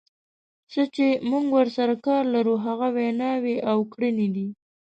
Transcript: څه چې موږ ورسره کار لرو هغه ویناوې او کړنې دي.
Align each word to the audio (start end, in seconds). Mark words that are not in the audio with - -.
څه 0.71 0.81
چې 0.95 1.07
موږ 1.29 1.45
ورسره 1.57 1.95
کار 2.05 2.23
لرو 2.35 2.55
هغه 2.65 2.87
ویناوې 2.97 3.55
او 3.71 3.77
کړنې 3.93 4.27
دي. 4.35 4.47